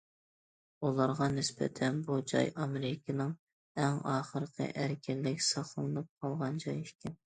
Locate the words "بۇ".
2.07-2.17